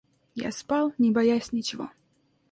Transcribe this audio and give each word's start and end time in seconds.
Я 0.43 0.51
спал, 0.51 0.95
не 0.97 1.11
боясь 1.11 1.51
ничего. 1.51 1.91